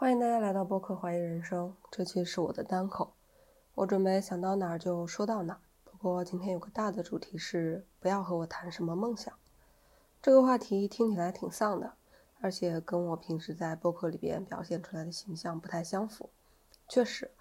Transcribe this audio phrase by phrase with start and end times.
[0.00, 3.14] 欢迎大家来到播客怀疑人生，这期是我的单口，
[3.74, 5.60] 我准备想到哪儿就说到哪儿。
[5.82, 9.34] 不过今天有个大的主题是不要和我谈什么梦想，
[10.22, 11.94] 这个话题听起来挺丧的，
[12.40, 16.30] 而且跟我平时在播客里边表现出来的形象不太相符。
[16.88, 17.32] 确实，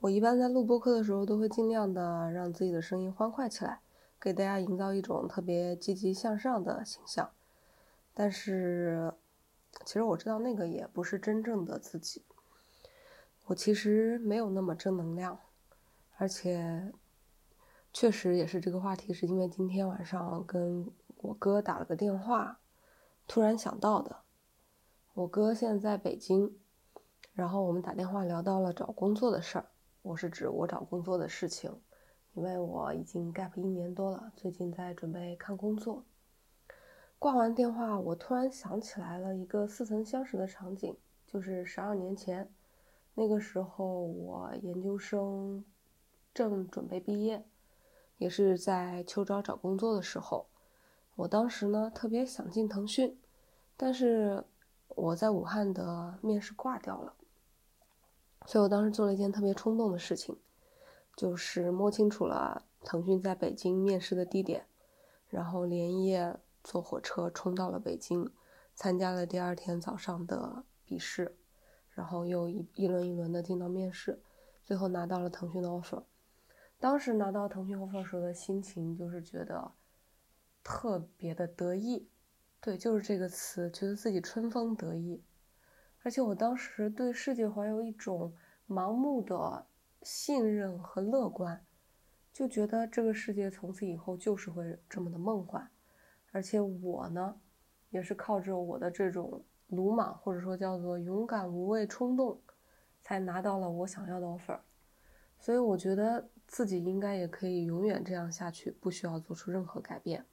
[0.00, 3.80] 我一般在录播客的时候都会尽量的让自己的声音欢快起来，
[4.18, 7.30] 给大家营造一种特别积极向上的形象，
[8.14, 9.12] 但是。
[9.84, 12.22] 其实我知道那个也不是真正的自己，
[13.46, 15.38] 我其实没有那么正能量，
[16.16, 16.92] 而且
[17.92, 22.60] 确实也是这个话题，是因为今天晚上跟我哥打了个电话，
[23.26, 24.16] 突然想到的。
[25.14, 26.54] 我哥现在在北京，
[27.32, 29.64] 然后我们打电话聊到了找工作的事儿，
[30.02, 31.80] 我是指我找工作的事情，
[32.34, 36.04] 因为我已经 gap 一年多了，最近在准备看工作。
[37.18, 40.96] 挂完电话，我突然想起来了一个似曾相识的场景，
[41.26, 42.48] 就是十二年前，
[43.14, 45.64] 那个时候我研究生
[46.32, 47.44] 正准备毕业，
[48.18, 50.46] 也是在秋招找工作的时候，
[51.16, 53.18] 我当时呢特别想进腾讯，
[53.76, 54.44] 但是
[54.86, 57.14] 我在武汉的面试挂掉了，
[58.46, 60.38] 所以我当时做了一件特别冲动的事情，
[61.16, 64.66] 就是摸清楚了腾讯在北京面试的地点，
[65.28, 66.38] 然后连夜。
[66.68, 68.30] 坐火车冲到了北京，
[68.74, 71.34] 参加了第二天早上的笔试，
[71.88, 74.20] 然后又一一轮一轮的进到面试，
[74.62, 76.04] 最后拿到了腾讯的 offer。
[76.78, 79.72] 当时拿到腾讯 offer 时候的心情就是觉得
[80.62, 82.06] 特别的得意，
[82.60, 85.24] 对，就是这个词，觉得自己春风得意。
[86.02, 88.34] 而且我当时对世界怀有一种
[88.68, 89.64] 盲目的
[90.02, 91.64] 信任和乐观，
[92.30, 95.70] 就觉得这个世界从此以后就是会这么的梦幻。
[96.30, 97.40] 而且我呢，
[97.90, 102.38] 也是靠着我的这种鲁莽，或者说叫做勇敢无畏冲动，
[103.02, 104.58] 才拿到了我想要的 offer。
[105.40, 110.26] 所以我觉得自己应该也可以永远这样下去，不需要做出任何改变。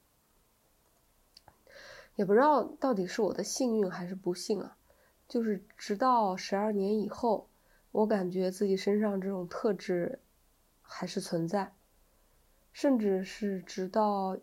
[2.16, 4.78] 也不知道到底是我的幸运还是不幸啊，
[5.28, 7.48] 就是直到十二年以后，
[7.92, 10.20] 我感觉自己身上这种特质
[10.82, 11.74] 还是存在，
[12.74, 14.38] 甚至是直到。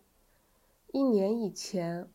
[0.93, 2.11] 一年以前，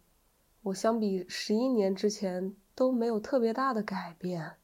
[0.62, 4.58] 我相比十一年之前都没有特别大的改变，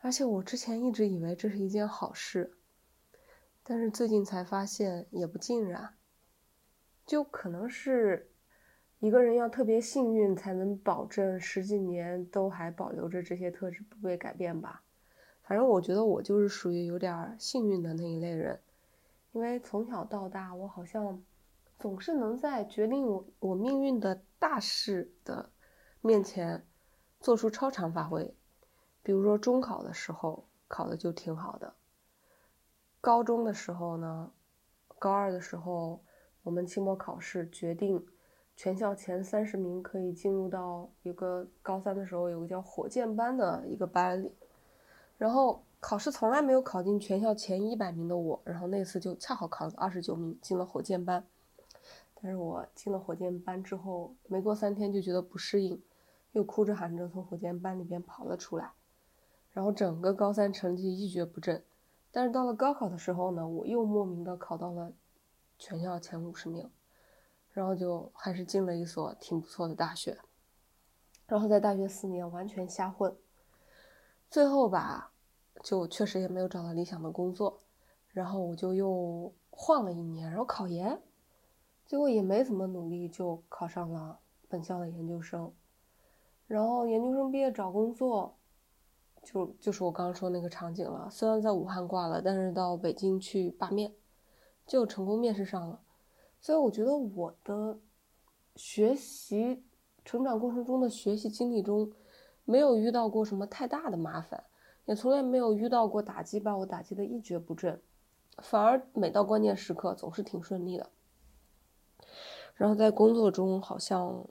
[0.00, 2.56] 而且我之前一直以为这是一件好事，
[3.62, 5.94] 但是最近才发现也不尽然。
[7.06, 8.32] 就可能是
[8.98, 14.82] 一个人要特别幸运，才能保证十几年都还保留着这些特质不被改变吧。
[15.44, 18.60] 反正我觉得我就是属于有点幸运的那一类人，
[19.30, 21.22] 因为从小到大我好像。
[21.78, 25.50] 总是能在决定我我命运的大事的
[26.00, 26.66] 面前
[27.20, 28.34] 做出超常发挥，
[29.02, 31.74] 比如说中考的时候考的就挺好的，
[33.00, 34.32] 高中的时候呢，
[34.98, 36.02] 高二的时候
[36.42, 38.06] 我们期末考试决定
[38.56, 44.32] 全校前三十名可以进入到一个高三的时候有个叫火箭班的一个班里，
[45.18, 51.26] 然后考试从来没有考进全校前一百名的我，然后那次就恰好考了二十九名进了火箭班。
[52.22, 55.82] 但是我进了火箭班之后，没过三天就觉得不适应，
[56.32, 58.72] 又哭着喊着从火箭班里边跑了出来，
[59.52, 61.62] 然后整个高三成绩一蹶不振。
[62.10, 64.92] 但是到了高考的时候呢，我又莫名的考到了
[65.58, 66.70] 全校前五十名，
[67.52, 70.18] 然后就还是进了一所挺不错的大学。
[71.26, 73.14] 然后在大学四年完全瞎混，
[74.30, 75.12] 最后吧，
[75.62, 77.60] 就确实也没有找到理想的工作，
[78.08, 81.02] 然后我就又换了一年，然后考研。
[81.86, 85.52] 结果也没怎么努力，就考上了本校的研究生。
[86.48, 88.36] 然后研究生毕业找工作，
[89.22, 91.08] 就就是我刚刚说那个场景了。
[91.10, 93.92] 虽然在武汉挂了，但是到北京去罢面，
[94.66, 95.80] 就成功面试上了。
[96.40, 97.78] 所以我觉得我的
[98.54, 99.64] 学习
[100.04, 101.92] 成长过程中的学习经历中，
[102.44, 104.44] 没有遇到过什么太大的麻烦，
[104.86, 107.80] 也从来没有遇到过打击把我打击的一蹶不振，
[108.38, 110.90] 反而每到关键时刻总是挺顺利的。
[112.56, 114.26] 然后在工作中好像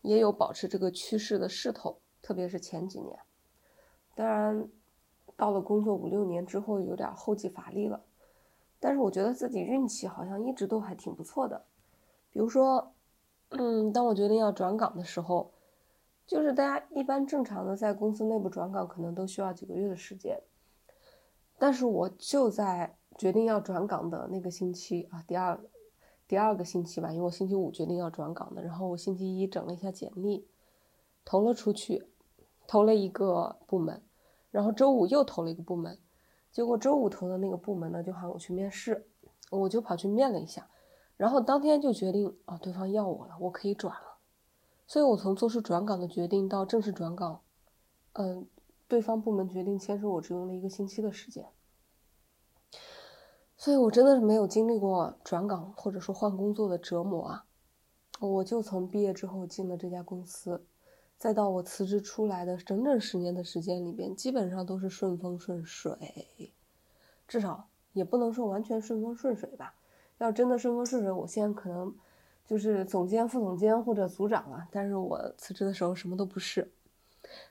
[0.00, 3.18] 也有保持这个趋势的势头，特别是前几年。
[4.14, 4.68] 当然，
[5.36, 8.02] 到了工作五六年之后，有点后继乏力了。
[8.80, 11.64] 但是我觉得自己运气好像一直都还挺不错的。
[12.30, 12.92] 比如说，
[13.50, 15.52] 嗯，当我决定要转岗的时候，
[16.26, 20.40] 就是大家一般正常的在公司内部转岗可能都需要几个月的时间，
[21.58, 25.60] 但是我就在决定要转岗的那个星期啊，第二。
[26.28, 30.46] 第二个星期吧，因为我星期五决定要转岗的，然后我星期一整了一下简历，
[31.24, 32.08] 投了出去，
[32.66, 34.02] 投了一个部门，
[34.50, 35.98] 然后周五又投了一个部门，
[36.50, 39.08] 结果周五投的那个部门呢就喊我去面试，
[39.50, 40.68] 我就跑去面了一下，
[41.16, 44.18] 然后当天就决定啊，对方要我了，我可以转了。
[44.88, 47.40] 所以我从做出转岗的决定到正式转岗，
[48.14, 48.46] 嗯，
[48.88, 51.46] 对方部门决定签收我只用了一个星期的时间。
[53.56, 57.44] 所以我真的是没有经历过转岗或者说换工作的折磨啊！
[58.20, 60.64] 我就从毕业之后进了这家公司，
[61.18, 66.52] 再到我辞职出来的整整十年的时间里边，基本上都是顺风顺水，
[67.26, 69.74] 至少也不能说完全顺风顺水吧。
[70.18, 71.94] 要真的顺风顺水，我现在可能
[72.46, 74.68] 就是总监、副总监或者组长了。
[74.70, 76.70] 但是我辞职的时候什么都不是，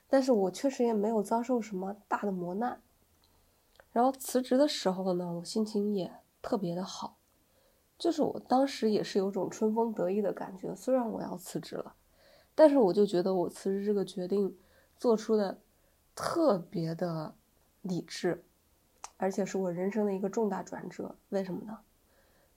[0.08, 2.80] 但是我确实也没有遭受什么大的磨难。
[3.96, 6.12] 然后辞职的时候呢，我心情也
[6.42, 7.16] 特别的好，
[7.98, 10.76] 就是我当时也是有种春风得意的感觉。
[10.76, 11.94] 虽然我要辞职了，
[12.54, 14.54] 但是我就觉得我辞职这个决定
[14.98, 15.58] 做出的
[16.14, 17.34] 特别的
[17.80, 18.44] 理智，
[19.16, 21.16] 而且是我人生的一个重大转折。
[21.30, 21.78] 为什么呢？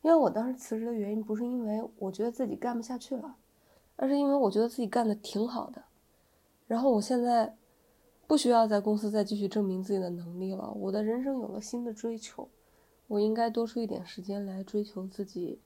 [0.02, 3.38] 因为我当时辞职的原因不是因为我觉得自己干不下去了，
[3.96, 5.86] 而是因为我觉得自己干的挺好的，
[6.68, 7.56] 然后我现在。
[8.30, 10.70] 不需要在公司再继续证明自己的能力了。
[10.74, 12.48] 我的人生有了新的追求，
[13.08, 15.60] 我应该多出一点时间来追求自己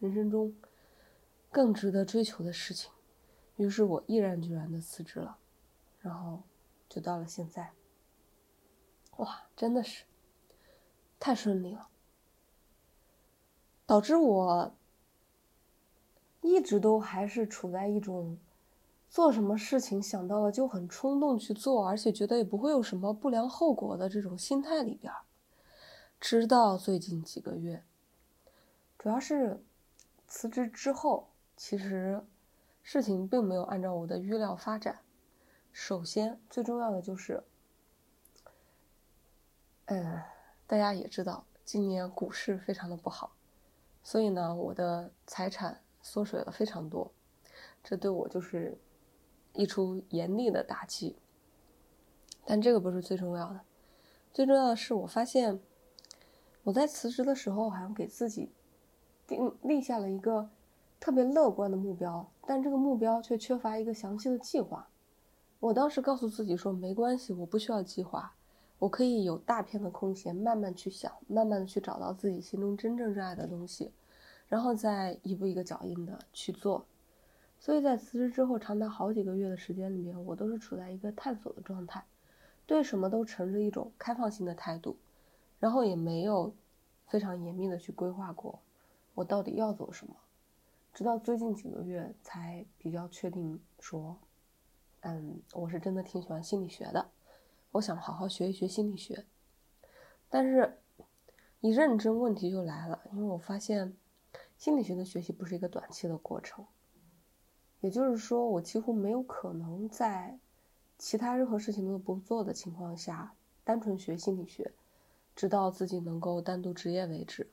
[0.00, 0.52] 人生中
[1.52, 2.90] 更值得追求的事情。
[3.58, 5.38] 于是我毅然决然的辞职了，
[6.00, 6.42] 然后
[6.88, 7.70] 就到了现在。
[9.18, 10.02] 哇，真的是
[11.20, 11.90] 太顺利了，
[13.86, 14.74] 导致我
[16.40, 18.36] 一直都还是处在一种。
[19.10, 25.12] 做什么事情想到了就很冲动去做，而且觉得也不会有什么不良后果的这种心态里边，
[26.20, 27.82] 直到最近几个月，
[28.96, 29.64] 主要是
[30.28, 32.24] 辞职之后，其实
[32.84, 35.00] 事情并没有按照我的预料发展。
[35.72, 37.42] 首先，最重要的就是，
[39.86, 40.22] 嗯，
[40.68, 43.32] 大家也知道，今年股市非常的不好，
[44.04, 47.10] 所以呢，我的财产缩水了非常多，
[47.82, 48.78] 这对我就是。
[49.54, 51.16] 一出严厉的打击，
[52.44, 53.60] 但这个不是最重要的，
[54.32, 55.60] 最重要的是我发现，
[56.64, 58.50] 我在辞职的时候好像给自己
[59.26, 60.50] 定立下了一个
[60.98, 64.88] 特别乐观的目标，但这个目标却缺乏一个详细的计划。
[65.58, 68.34] 我当时告诉自己说，没关系，我不需要计划，
[68.78, 73.92] 我可以有大片的空闲，慢慢去想，慢慢的去找到自己心中真正热爱的东西，
[74.48, 76.86] 然后再一步一个脚印的去做。
[77.60, 82.02] 所以在辞职之后，长达好几个月的时间里面，我都是处在一个探索的状态，
[82.64, 84.96] 对什么都持着一种开放性的态度，
[85.58, 86.54] 然后也没有
[87.06, 88.60] 非常严密的去规划过
[89.12, 90.16] 我到底要做什么，
[90.94, 94.16] 直到最近几个月才比较确定说，
[95.00, 97.10] 嗯，我是真的挺喜欢心理学的，
[97.72, 99.26] 我想好好学一学心理学，
[100.30, 100.78] 但是，
[101.60, 103.94] 一认真问题就来了，因为我发现，
[104.56, 106.64] 心理学的学习不是一个短期的过程。
[107.80, 110.38] 也就是说，我几乎没有可能在
[110.98, 113.34] 其他任何事情都不做的情况下，
[113.64, 114.70] 单纯学心理学，
[115.34, 117.48] 直到自己能够单独执业为止。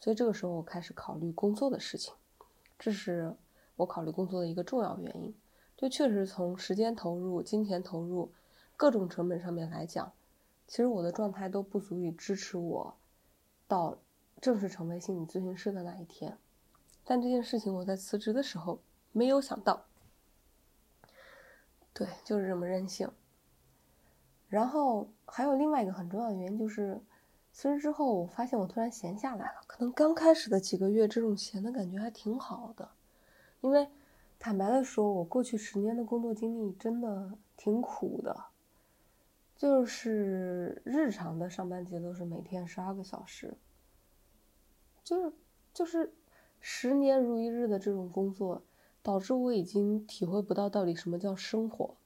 [0.00, 2.12] 所以这个时候，我开始考虑工作的事情，
[2.76, 3.36] 这是
[3.76, 5.32] 我考虑工作的一个重要原因。
[5.76, 8.32] 就确实从时间投入、金钱投入
[8.76, 10.12] 各种成本上面来讲，
[10.66, 12.94] 其实我的状态都不足以支持我
[13.68, 13.96] 到
[14.40, 16.36] 正式成为心理咨询师的那一天。
[17.04, 18.80] 但这件事情，我在辞职的时候。
[19.12, 19.84] 没有想到，
[21.92, 23.10] 对，就是这么任性。
[24.48, 27.00] 然后还有另外一个很重要的原因，就是
[27.52, 29.62] 辞职之后，我发现我突然闲下来了。
[29.66, 32.90] 可能刚开始的几个月，这种闲的感觉还挺好的，
[33.60, 33.88] 因为
[34.38, 38.44] 坦白的说，我过去十年的工作经历真的挺苦的，
[39.56, 43.54] 就是日常的上班节奏是每天十二个小时，
[45.04, 45.32] 就是
[45.72, 46.12] 就是
[46.60, 48.62] 十年如一日的这种工作。
[49.02, 51.96] 导致我已经体会不到到底什么叫生活，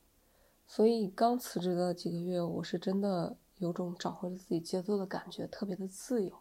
[0.66, 6.32] 所以刚辞职的几个月，我是真的有种找回了自己节奏的感觉，特别的自由，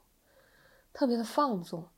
[0.93, 1.89] 特别的放纵。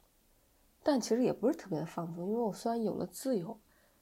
[0.81, 3.59] 但其实也不是特别的放纵，因为我虽然有了自由，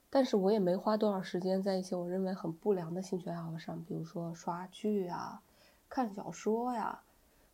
[0.08, 5.42] 但是我也没花多少时间在一些我认为很不良的兴趣爱好上，比如说刷剧啊、
[5.88, 7.02] 看小说呀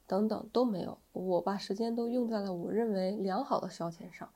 [0.07, 0.99] 等等都没有。
[1.13, 4.29] 我把时间都用在了我认为良好的消遣上，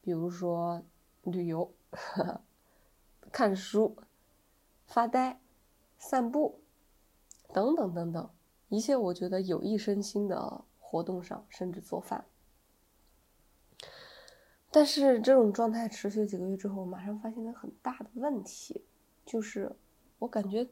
[0.00, 0.80] 比如说
[1.24, 1.72] 旅游。
[1.90, 2.40] 呵
[3.32, 3.96] 看书、
[4.86, 5.40] 发呆、
[5.98, 6.60] 散步，
[7.52, 8.30] 等等等等，
[8.68, 12.24] 一切我觉得有益身心的活动上，甚至做饭。
[14.70, 18.84] 但是这种状态持续几个月之后，我马上发现了很大的问题，
[19.24, 19.74] 就是
[20.18, 20.68] 我感觉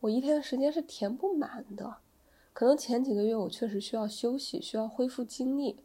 [0.00, 1.98] 我一天的时间是填不满的。
[2.52, 5.84] 可能前几个月我确实需要休息，需要恢复精力，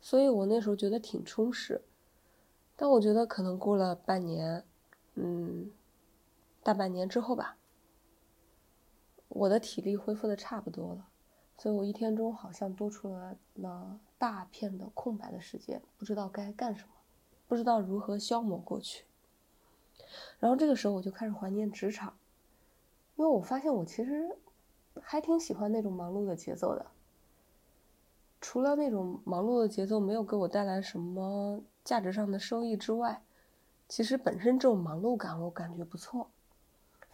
[0.00, 1.82] 所以我那时候觉得挺充实。
[2.78, 4.64] 但我觉得可能过了半年，
[5.16, 5.70] 嗯，
[6.62, 7.56] 大半年之后吧，
[9.28, 11.08] 我的体力恢复的差不多了，
[11.58, 16.90] 所以我一天中好像多出了了大片的空白的时间，不知道该干什么，
[17.48, 19.04] 不知道如何消磨过去。
[20.38, 22.16] 然后这个时候我就开始怀念职场，
[23.16, 24.38] 因为我发现我其实。
[25.00, 26.86] 还挺喜欢那种忙碌的节奏的，
[28.40, 33.22] 除了那种忙碌的节奏没有给我带来什么价值上的收益之外，
[33.88, 36.30] 其实本身这种忙碌感我感觉不错。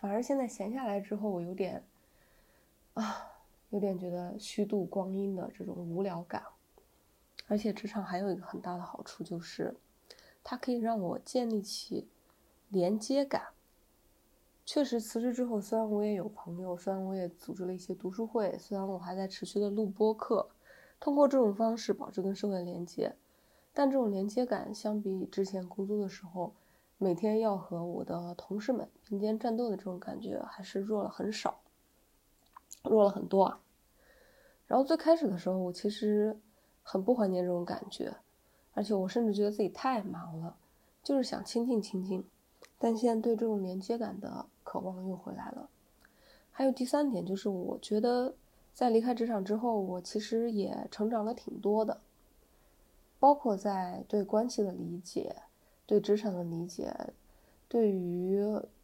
[0.01, 1.85] 反而现在闲下来之后，我有点
[2.95, 3.25] 啊，
[3.71, 6.43] 有点觉得虚度光阴的这种无聊感。
[7.47, 9.77] 而且职场还有一个很大的好处就是，
[10.43, 12.09] 它可以让我建立起
[12.69, 13.51] 连接感。
[14.67, 20.51] 确实，辞职之后，虽然我也有朋友，虽然我也组织了一些读书会，虽然我还在持续的录播课，
[20.99, 23.15] 通过这种方式保持跟社会连接，
[23.75, 26.55] 但这种连接感相比之前工作的时候，
[26.97, 31.59] 每天要和我的同事们并肩战斗的这种感觉，还是弱了很少，
[32.85, 33.61] 弱了很多啊。
[34.67, 36.39] 然后最开始的时候，我其实
[36.83, 38.15] 很不怀念这种感觉，
[38.73, 40.57] 而且我甚至觉得自己太忙了，
[41.03, 42.25] 就是想清静清静。
[42.79, 45.69] 但现在对这种连接感的渴望又回来了。
[46.51, 48.35] 还有第三点就是，我觉得
[48.73, 52.01] 在离开职场之后，我其实也成长了挺多的，
[53.25, 55.35] 包括在对关系的理解、
[55.87, 56.95] 对职场的理解、
[57.69, 58.39] 对于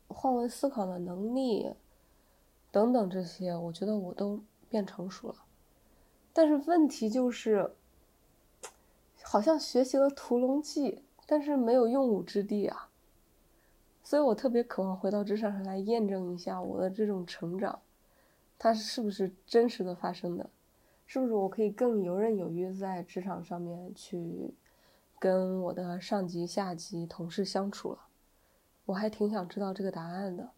[0.08, 1.74] 换位思考的能力
[2.70, 5.44] 等等这些，我觉得我都变成熟了。
[6.32, 7.72] 但是问题就是，
[9.22, 12.88] 好像学习了屠龙记，但是没有用武之地啊。
[14.02, 17.82] 所以我特别渴望回到职场上来验证一下我的这种成长，
[18.58, 20.48] 它是不是真实的发生的，
[21.12, 24.54] 是不是我可以更游刃有余在职场上面去
[25.18, 28.06] 跟我的上级、下级、同事相处了？
[28.84, 30.50] 我还挺想知道这个答案的。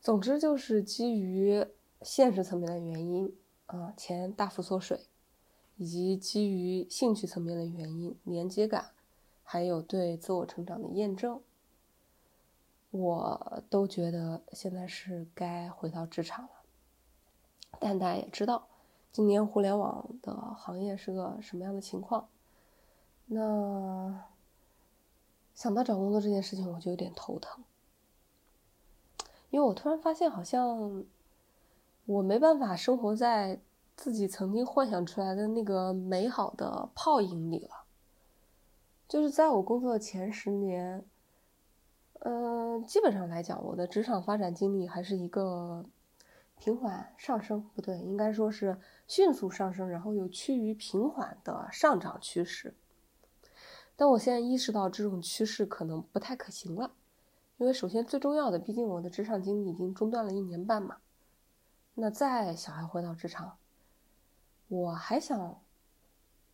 [0.00, 1.66] 总之就是基于
[2.02, 5.00] 现实层面的原因啊，钱大幅缩水，
[5.78, 8.92] 以及基于兴趣层面的原因，连接感，
[9.42, 11.40] 还有对自我成长的验证。
[12.92, 16.50] 我都觉得现在是该回到职场了，
[17.80, 18.68] 但大家也知道，
[19.16, 22.28] 今年互联网的行业是个什么样的情况。
[23.24, 24.22] 那
[25.54, 27.64] 想到找工作这件事情，我就有点头疼，
[29.48, 31.02] 因为我突然发现，好像
[32.04, 33.58] 我没办法生活在
[33.96, 37.84] 自己曾经幻想出来的那个美好的泡影里了。
[39.08, 41.02] 就是在我工作的前十年。
[42.18, 45.86] 嗯，基本上来讲，我的职场发展经历还是一个
[46.58, 52.74] 平缓上升，不对，应该说是迅速上升，然后又趋于平缓的上涨趋势。
[53.94, 56.92] 但我现在意识到这种趋势可能不太可行了，
[57.58, 60.96] 因为首先最重要的，毕竟我的职场经历已经中断了一年半嘛。
[61.94, 63.56] 那再想要回到职场，
[64.68, 65.60] 我还想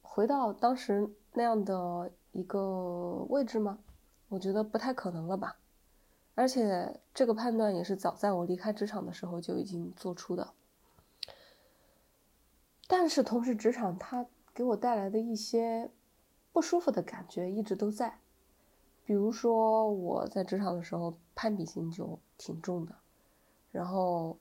[0.02, 3.78] 回到当时那样的一个位置吗？
[4.28, 5.56] 我觉得不太可能了吧，
[6.34, 10.54] 而且这个判断也是早在我离开职场的时候就已经做出的。
[12.88, 15.90] 但是同时，职场它给我带来的一些
[16.52, 18.18] 不舒服的感觉一直都在，
[19.04, 22.94] 比如说我在职场的时候攀比心就挺重的，
[23.70, 24.38] 然后，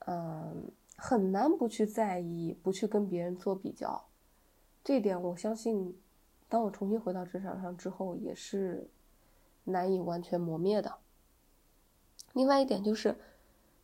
[0.00, 4.04] 嗯，很难不去在意，不去跟别人做比较，
[4.84, 5.98] 这点我相信，
[6.50, 8.86] 当我重新回到职场上之后也是。
[9.68, 10.96] 难以完全磨灭的。
[12.32, 13.16] 另外一点就是，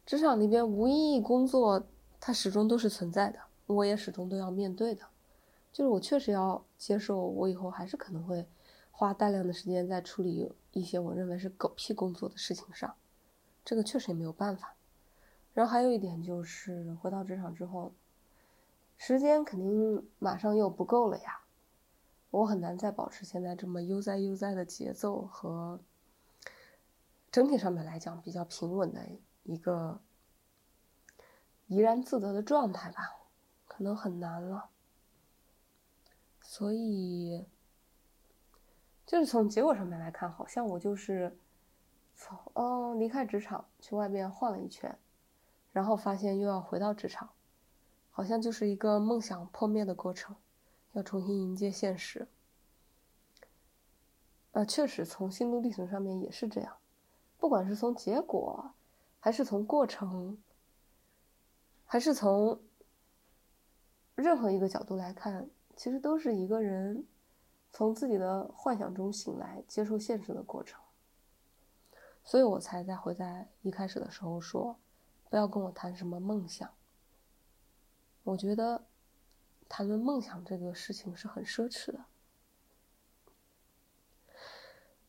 [0.05, 1.87] 职场里边无意义工作，
[2.21, 5.05] 它始终都是存在的，我也始终都要面对的。
[5.73, 8.47] 就是我确实要接受，我以后还是可能会
[8.91, 12.95] 花大量的时间在处理一些我认为是狗屁工作的事情上，
[13.65, 14.77] 这个确实也没有办法。
[15.53, 17.93] 然后还有一点就是，回到职场之后，
[18.97, 21.44] 时间肯定马上又不够了呀。
[22.35, 25.79] 我很难再保持现在这么悠哉悠哉的节奏和
[27.31, 29.07] 整体上面来讲比较平稳的
[29.45, 30.01] 一个
[31.69, 33.21] 怡然自得的状态吧，
[33.69, 34.69] 可能很难了。
[36.41, 37.47] 所以，
[39.07, 41.39] 就是从结果上面来看，好像我就是
[42.17, 44.99] 从嗯离开职场去外面晃了一圈，
[45.71, 47.31] 然后发现又要回到职场，
[48.11, 50.35] 好像就是一个梦想破灭的过程。
[50.95, 52.27] 要重新迎接现实，
[54.53, 56.77] 呃，确实从心路历程上面也是这样，
[57.37, 58.73] 不管是从结果，
[59.21, 60.39] 还是从过程，
[61.85, 62.61] 还是从
[64.15, 67.05] 任何一个角度来看，其实都是一个人
[67.73, 70.81] 从自己的幻想中醒来，接受现实的过程。
[72.23, 74.79] 所以我才在会在一开始的时候说，
[75.29, 76.71] 不要跟我谈什么梦想。
[78.23, 78.87] 我觉得
[79.77, 82.05] 谈论梦想这个事情是很奢侈的。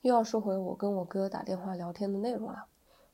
[0.02, 2.66] 又要说回我跟我哥打电话聊天的内容了。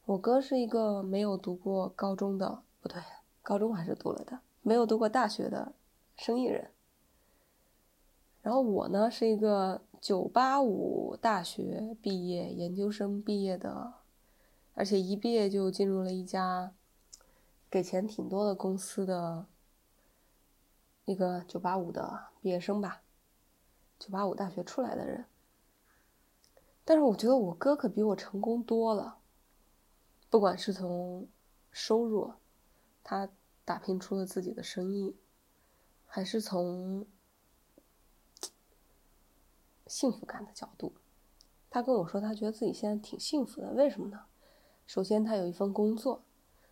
[0.06, 3.04] 我哥是一个没有读过高中的，不对，
[3.42, 5.74] 高中还是读了的，没有读过大学的
[6.16, 6.72] 生意人。
[8.42, 13.96] 然后我呢是一个九八五大学毕业、研究生毕业的，
[14.74, 16.72] 而且一毕业就进入了一家
[17.70, 19.48] 给钱挺多的公司的
[21.06, 23.02] 一个九八五的毕业生吧，
[24.00, 25.26] 九八五大学出来的人。
[26.84, 29.20] 但是我觉得我哥可比我成功多了，
[30.30, 31.28] 不管是从
[31.72, 32.34] 收入，
[33.04, 33.30] 他
[33.64, 35.16] 打拼出了自己的生意，
[36.06, 37.06] 还是从
[39.88, 40.94] 幸福感的角度，
[41.70, 43.72] 他跟我说他觉得自己现在挺幸福的。
[43.74, 44.26] 为什么呢？
[44.88, 46.24] 首先他有一份工作，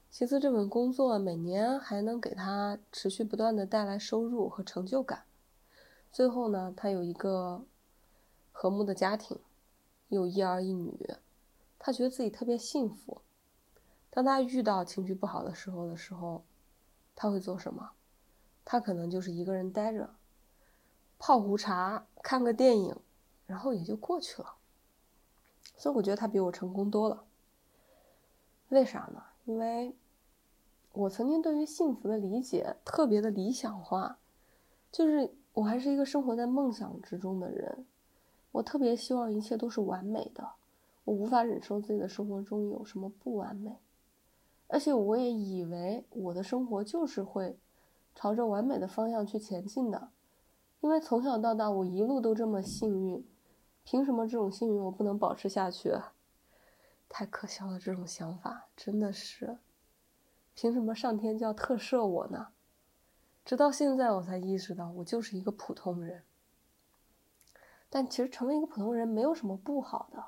[0.09, 5.23] 其次这份工作每年还能给他持续不断的带来收入和成就感，
[6.11, 7.63] 最后呢，他有一个
[8.51, 9.39] 和睦的家庭。
[10.07, 11.15] 有一儿一女，
[11.77, 13.21] 他觉得自己特别幸福。
[14.09, 16.43] 当他遇到情绪不好的时候的时候，
[17.15, 17.91] 他会做什么？
[18.65, 20.15] 他可能就是一个人待着，
[21.19, 22.95] 泡壶茶，看个电影，
[23.45, 24.55] 然后也就过去了。
[25.77, 27.23] 所以我觉得他比我成功多了。
[28.69, 29.23] 为啥呢？
[29.49, 29.95] 因为
[30.93, 34.19] 我曾经对于幸福的理解特别的理想化，
[34.91, 37.87] 就是我还是一个生活在梦想之中的人。
[38.51, 40.51] 我特别希望一切都是完美的，
[41.03, 43.75] 我无法忍受自己的生活中有什么不完美，
[44.67, 47.57] 而且我也以为我的生活就是会
[48.13, 50.09] 朝着完美的方向去前进的，
[50.81, 53.25] 因为从小到大我一路都这么幸运，
[53.83, 55.95] 凭什么这种幸运我不能保持下去？
[57.09, 59.57] 太可笑了，这种想法真的是，
[60.53, 62.49] 凭什么上天就要特赦我呢？
[63.43, 66.23] 直到现在我才意识到，我就是一个普通人。
[67.89, 70.23] 但其实成为一个普通人没有什么不好的，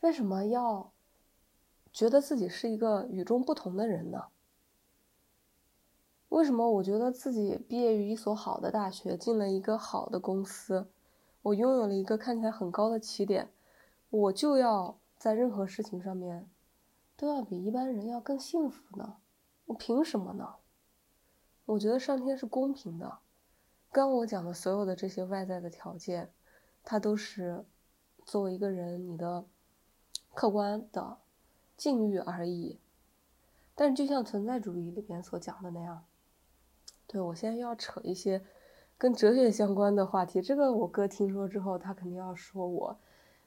[0.00, 0.92] 为什么要
[1.90, 4.26] 觉得自己是一个与众不同的人呢？
[6.28, 10.90] 为什么我觉得自己毕业于一所好的大学，进了一个好的公司，
[11.40, 13.50] 我拥有了一个看起来很高的起点，
[14.10, 16.48] 我就要在任何事情上面
[17.16, 19.16] 都要比一般人要更幸福呢？
[19.66, 20.56] 我凭什么呢？
[21.64, 23.18] 我觉得上天是公平的。
[23.90, 26.30] 刚我讲的所有的这些外在的条件，
[26.84, 27.64] 它都是
[28.24, 29.46] 作为一个人你的
[30.34, 31.18] 客观的
[31.76, 32.78] 境遇而已。
[33.74, 36.04] 但是，就像存在主义里边所讲的那样，
[37.06, 38.44] 对我现在要扯一些
[38.98, 40.40] 跟哲学相关的话题。
[40.40, 42.98] 这个我哥听说之后，他肯定要说我：“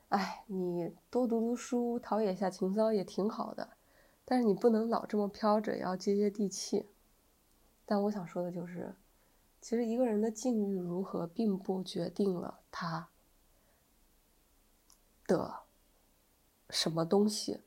[0.10, 3.78] 哎，你多读读书，陶冶一下情操也挺好的，
[4.26, 6.88] 但是你不能老这么飘着，要接接地气。”
[7.86, 8.96] 但我想说的就是。
[9.62, 13.10] 其实一个人的境遇如何，并不决定了他
[15.28, 15.64] 的
[16.70, 17.60] 什么东西，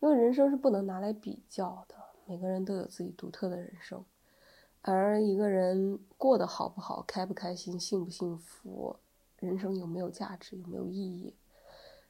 [0.00, 1.96] 因为人生是不能拿来比较的。
[2.24, 4.02] 每个人都有自己独特的人生，
[4.80, 8.96] 而一个人过得好不好，开不开心，幸不幸福，
[9.38, 11.34] 人生有没有价值，有没有意义，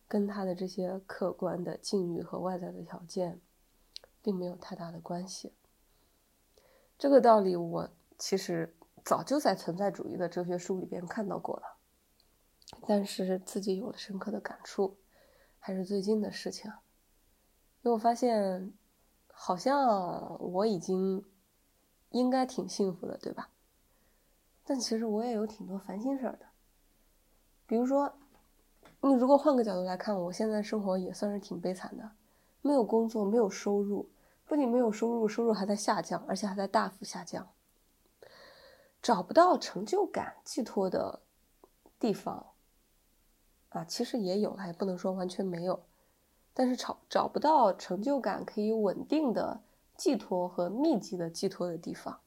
[0.09, 3.41] 跟他的这些客观的境遇和外在的条件，
[4.23, 5.53] 并没有太大的关系。
[6.99, 8.75] 这个道理，我其实。
[9.05, 11.77] 早就在存在主义的哲学书里边看到过了，
[12.87, 14.97] 但是自己有了深刻的感触，
[15.59, 16.71] 还是最近的事情。
[17.83, 18.73] 因为我发现，
[19.27, 21.23] 好像我已经
[22.13, 23.51] 应该挺幸福的，对吧？
[24.65, 26.47] 但其实我也有挺多烦心事儿的。
[27.67, 28.17] 比如说，
[29.09, 32.11] 你如果换个角度来看，我现在生活也算是挺悲惨的，
[32.63, 34.09] 没有工作，没有收入，
[34.47, 37.49] 不仅没有收入，收入还在下降，而且还在大幅下降。
[39.03, 41.21] 找不到成就感寄托的
[41.99, 42.47] 地方，
[43.69, 45.85] 啊，其实也有了，也不能说完全没有，
[46.55, 49.61] 但是找找不到成就感可以稳定的
[49.99, 52.21] 寄托和密集的寄托的地方，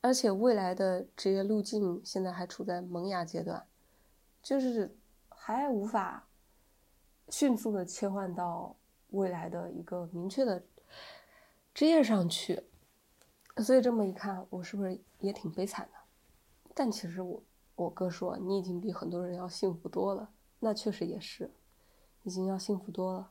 [0.00, 3.66] 而且未来的职业路径现在还处在萌芽阶段，
[4.42, 4.96] 就是
[5.40, 6.28] 还无法
[7.30, 8.76] 迅速的切换到
[9.10, 10.62] 未来的一个明确的
[11.72, 12.62] 职业上去，
[13.56, 15.98] 所以这么一看，我是不是也挺悲惨的？
[16.74, 17.42] 但其实我
[17.76, 21.50] 我哥说你已经比很多人要幸福多了，那确实也是，
[22.24, 23.30] 已经要幸福多了。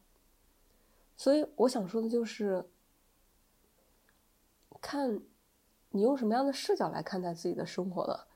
[1.16, 2.70] 所以我想说的就是，
[4.82, 5.22] 看
[5.92, 8.28] 你用什么样的视角来看待自己的生活了。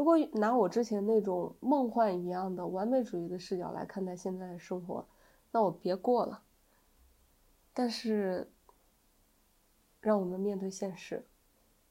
[0.00, 5.06] 如果拿我之前那种梦幻一样的完美主义的视角来看待现在的生活，
[5.50, 6.42] 那我别过了。
[7.74, 8.50] 但是，
[10.00, 11.28] 让我们面对现实，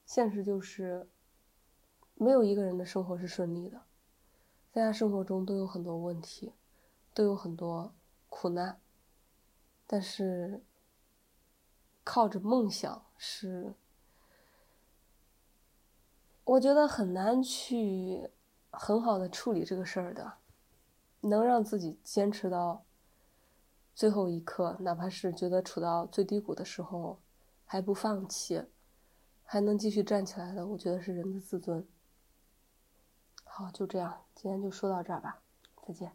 [0.08, 1.08] 现实就是
[2.16, 3.84] 没有一个人的生活是顺利的，
[4.72, 6.54] 大家生活中都有很多问题，
[7.14, 7.94] 都有很多
[8.28, 8.82] 苦难。
[9.86, 10.64] 但是，
[12.04, 13.76] 靠着梦想是。
[16.50, 18.28] 我觉得很难去
[18.72, 20.34] 很好的处理这个事儿的，
[21.22, 22.84] 能让自己坚持到
[23.94, 27.20] 最后一刻，哪怕是觉得处到最低谷的时候
[27.66, 28.64] 还不放弃，
[29.44, 31.88] 还能继续站起来的，我觉得是人的自尊。
[33.44, 35.44] 好，就这样，今天就说到这儿吧，
[35.86, 36.12] 再见。